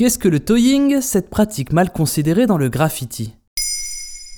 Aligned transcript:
Qu'est-ce 0.00 0.16
que 0.16 0.28
le 0.28 0.40
toying, 0.40 1.02
cette 1.02 1.28
pratique 1.28 1.74
mal 1.74 1.92
considérée 1.92 2.46
dans 2.46 2.56
le 2.56 2.70
graffiti? 2.70 3.34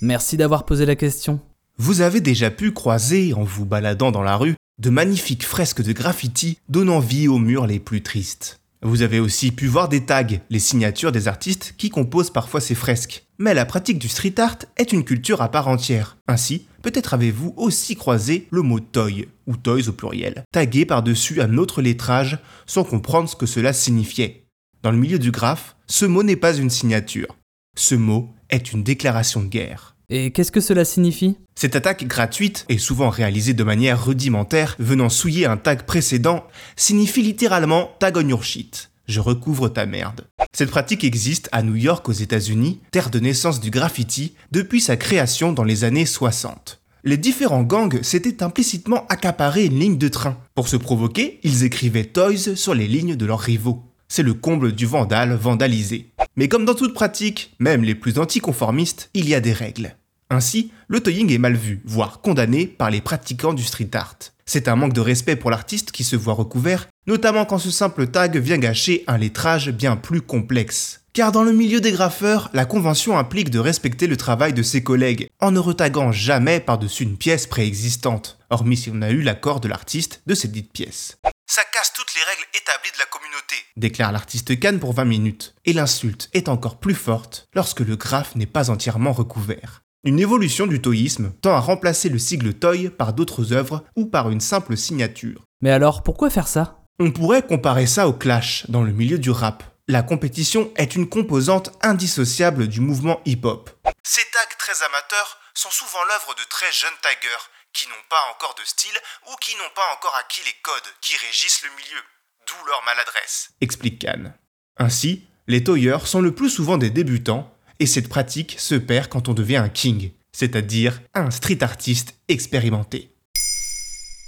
Merci 0.00 0.36
d'avoir 0.36 0.66
posé 0.66 0.86
la 0.86 0.96
question. 0.96 1.38
Vous 1.78 2.00
avez 2.00 2.20
déjà 2.20 2.50
pu 2.50 2.72
croiser, 2.72 3.32
en 3.32 3.44
vous 3.44 3.64
baladant 3.64 4.10
dans 4.10 4.24
la 4.24 4.36
rue, 4.36 4.56
de 4.80 4.90
magnifiques 4.90 5.44
fresques 5.44 5.80
de 5.80 5.92
graffiti 5.92 6.58
donnant 6.68 6.98
vie 6.98 7.28
aux 7.28 7.38
murs 7.38 7.68
les 7.68 7.78
plus 7.78 8.02
tristes. 8.02 8.58
Vous 8.82 9.02
avez 9.02 9.20
aussi 9.20 9.52
pu 9.52 9.68
voir 9.68 9.88
des 9.88 10.04
tags, 10.04 10.26
les 10.50 10.58
signatures 10.58 11.12
des 11.12 11.28
artistes 11.28 11.76
qui 11.78 11.90
composent 11.90 12.32
parfois 12.32 12.60
ces 12.60 12.74
fresques. 12.74 13.24
Mais 13.38 13.54
la 13.54 13.64
pratique 13.64 14.00
du 14.00 14.08
street 14.08 14.34
art 14.38 14.58
est 14.76 14.92
une 14.92 15.04
culture 15.04 15.42
à 15.42 15.48
part 15.52 15.68
entière. 15.68 16.16
Ainsi, 16.26 16.66
peut-être 16.82 17.14
avez-vous 17.14 17.54
aussi 17.56 17.94
croisé 17.94 18.48
le 18.50 18.62
mot 18.62 18.80
toy, 18.80 19.28
ou 19.46 19.56
toys 19.56 19.88
au 19.88 19.92
pluriel, 19.92 20.42
tagué 20.52 20.86
par-dessus 20.86 21.40
un 21.40 21.56
autre 21.56 21.82
lettrage 21.82 22.40
sans 22.66 22.82
comprendre 22.82 23.28
ce 23.28 23.36
que 23.36 23.46
cela 23.46 23.72
signifiait. 23.72 24.41
Dans 24.82 24.90
le 24.90 24.98
milieu 24.98 25.20
du 25.20 25.30
graphe, 25.30 25.76
ce 25.86 26.06
mot 26.06 26.24
n'est 26.24 26.34
pas 26.34 26.56
une 26.56 26.68
signature. 26.68 27.36
Ce 27.76 27.94
mot 27.94 28.30
est 28.50 28.72
une 28.72 28.82
déclaration 28.82 29.40
de 29.40 29.46
guerre. 29.46 29.94
Et 30.10 30.32
qu'est-ce 30.32 30.50
que 30.50 30.60
cela 30.60 30.84
signifie? 30.84 31.36
Cette 31.54 31.76
attaque 31.76 32.04
gratuite, 32.04 32.66
et 32.68 32.78
souvent 32.78 33.08
réalisée 33.08 33.54
de 33.54 33.62
manière 33.62 34.04
rudimentaire, 34.04 34.74
venant 34.80 35.08
souiller 35.08 35.46
un 35.46 35.56
tag 35.56 35.84
précédent, 35.84 36.44
signifie 36.74 37.22
littéralement 37.22 37.92
tag 38.00 38.16
on 38.16 38.28
your 38.28 38.42
shit. 38.42 38.90
Je 39.06 39.20
recouvre 39.20 39.68
ta 39.68 39.86
merde. 39.86 40.26
Cette 40.52 40.70
pratique 40.70 41.04
existe 41.04 41.48
à 41.52 41.62
New 41.62 41.76
York 41.76 42.08
aux 42.08 42.12
États-Unis, 42.12 42.80
terre 42.90 43.10
de 43.10 43.20
naissance 43.20 43.60
du 43.60 43.70
graffiti, 43.70 44.34
depuis 44.50 44.80
sa 44.80 44.96
création 44.96 45.52
dans 45.52 45.64
les 45.64 45.84
années 45.84 46.06
60. 46.06 46.80
Les 47.04 47.18
différents 47.18 47.62
gangs 47.62 48.02
s'étaient 48.02 48.42
implicitement 48.42 49.06
accaparés 49.08 49.66
une 49.66 49.78
ligne 49.78 49.98
de 49.98 50.08
train. 50.08 50.38
Pour 50.56 50.66
se 50.66 50.76
provoquer, 50.76 51.38
ils 51.44 51.62
écrivaient 51.62 52.04
Toys 52.04 52.56
sur 52.56 52.74
les 52.74 52.88
lignes 52.88 53.16
de 53.16 53.26
leurs 53.26 53.40
rivaux. 53.40 53.84
C'est 54.14 54.22
le 54.22 54.34
comble 54.34 54.72
du 54.72 54.84
vandal 54.84 55.32
vandalisé. 55.32 56.12
Mais 56.36 56.46
comme 56.46 56.66
dans 56.66 56.74
toute 56.74 56.92
pratique, 56.92 57.54
même 57.58 57.82
les 57.82 57.94
plus 57.94 58.18
anticonformistes, 58.18 59.08
il 59.14 59.26
y 59.26 59.34
a 59.34 59.40
des 59.40 59.54
règles. 59.54 59.96
Ainsi, 60.28 60.70
le 60.86 61.00
toying 61.00 61.32
est 61.32 61.38
mal 61.38 61.54
vu, 61.54 61.80
voire 61.86 62.20
condamné 62.20 62.66
par 62.66 62.90
les 62.90 63.00
pratiquants 63.00 63.54
du 63.54 63.62
street 63.62 63.88
art. 63.94 64.18
C'est 64.44 64.68
un 64.68 64.76
manque 64.76 64.92
de 64.92 65.00
respect 65.00 65.36
pour 65.36 65.50
l'artiste 65.50 65.92
qui 65.92 66.04
se 66.04 66.14
voit 66.14 66.34
recouvert, 66.34 66.90
notamment 67.06 67.46
quand 67.46 67.56
ce 67.56 67.70
simple 67.70 68.06
tag 68.06 68.36
vient 68.36 68.58
gâcher 68.58 69.02
un 69.06 69.16
lettrage 69.16 69.70
bien 69.70 69.96
plus 69.96 70.20
complexe. 70.20 71.00
Car 71.14 71.32
dans 71.32 71.42
le 71.42 71.52
milieu 71.52 71.80
des 71.80 71.92
graffeurs, 71.92 72.50
la 72.52 72.66
convention 72.66 73.16
implique 73.16 73.48
de 73.48 73.60
respecter 73.60 74.08
le 74.08 74.18
travail 74.18 74.52
de 74.52 74.62
ses 74.62 74.82
collègues, 74.82 75.30
en 75.40 75.52
ne 75.52 75.58
retaguant 75.58 76.12
jamais 76.12 76.60
par-dessus 76.60 77.04
une 77.04 77.16
pièce 77.16 77.46
préexistante, 77.46 78.38
hormis 78.50 78.76
si 78.76 78.90
on 78.92 79.00
a 79.00 79.08
eu 79.08 79.22
l'accord 79.22 79.60
de 79.60 79.68
l'artiste 79.68 80.20
de 80.26 80.34
cette 80.34 80.52
dite 80.52 80.70
pièce. 80.70 81.16
Ça 81.54 81.64
casse 81.70 81.92
toutes 81.92 82.14
les 82.14 82.22
règles 82.22 82.46
établies 82.54 82.92
de 82.92 82.98
la 82.98 83.04
communauté, 83.04 83.56
déclare 83.76 84.10
l'artiste 84.10 84.58
Khan 84.58 84.78
pour 84.80 84.94
20 84.94 85.04
minutes, 85.04 85.54
et 85.66 85.74
l'insulte 85.74 86.30
est 86.32 86.48
encore 86.48 86.80
plus 86.80 86.94
forte 86.94 87.46
lorsque 87.52 87.80
le 87.80 87.94
graphe 87.94 88.34
n'est 88.36 88.46
pas 88.46 88.70
entièrement 88.70 89.12
recouvert. 89.12 89.82
Une 90.02 90.18
évolution 90.18 90.66
du 90.66 90.80
toïsme 90.80 91.30
tend 91.42 91.54
à 91.54 91.60
remplacer 91.60 92.08
le 92.08 92.18
sigle 92.18 92.54
toy 92.54 92.88
par 92.88 93.12
d'autres 93.12 93.52
œuvres 93.52 93.84
ou 93.96 94.06
par 94.06 94.30
une 94.30 94.40
simple 94.40 94.78
signature. 94.78 95.42
Mais 95.60 95.70
alors, 95.70 96.02
pourquoi 96.02 96.30
faire 96.30 96.48
ça? 96.48 96.86
On 96.98 97.10
pourrait 97.10 97.46
comparer 97.46 97.86
ça 97.86 98.08
au 98.08 98.14
clash 98.14 98.64
dans 98.70 98.82
le 98.82 98.92
milieu 98.92 99.18
du 99.18 99.30
rap. 99.30 99.62
La 99.88 100.02
compétition 100.02 100.72
est 100.76 100.96
une 100.96 101.10
composante 101.10 101.70
indissociable 101.82 102.66
du 102.66 102.80
mouvement 102.80 103.20
hip-hop. 103.26 103.68
Ces 104.04 104.24
tags 104.32 104.56
très 104.58 104.82
amateurs 104.86 105.36
sont 105.52 105.70
souvent 105.70 106.02
l'œuvre 106.08 106.34
de 106.34 106.48
très 106.48 106.72
jeunes 106.72 106.98
taggers 107.02 107.44
qui 107.72 107.88
n'ont 107.88 108.06
pas 108.08 108.22
encore 108.34 108.54
de 108.58 108.66
style 108.66 108.98
ou 109.30 109.36
qui 109.40 109.54
n'ont 109.56 109.74
pas 109.74 109.94
encore 109.96 110.14
acquis 110.20 110.42
les 110.44 110.56
codes 110.62 110.92
qui 111.00 111.16
régissent 111.16 111.62
le 111.64 111.70
milieu, 111.70 112.02
d'où 112.46 112.66
leur 112.66 112.82
maladresse, 112.84 113.50
explique 113.60 114.04
Khan. 114.04 114.32
Ainsi, 114.76 115.26
les 115.48 115.64
toyeurs 115.64 116.06
sont 116.06 116.20
le 116.20 116.34
plus 116.34 116.50
souvent 116.50 116.78
des 116.78 116.90
débutants 116.90 117.52
et 117.78 117.86
cette 117.86 118.08
pratique 118.08 118.56
se 118.58 118.74
perd 118.74 119.08
quand 119.08 119.28
on 119.28 119.34
devient 119.34 119.56
un 119.56 119.68
king, 119.68 120.12
c'est-à-dire 120.32 121.00
un 121.14 121.30
street 121.30 121.62
artiste 121.62 122.14
expérimenté. 122.28 123.14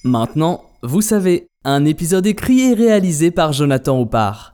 Maintenant, 0.05 0.71
vous 0.83 1.01
savez, 1.01 1.47
un 1.65 1.85
épisode 1.85 2.27
écrit 2.27 2.61
et 2.61 2.75
réalisé 2.75 3.31
par 3.31 3.53
Jonathan 3.53 3.99
Oppard. 3.99 4.54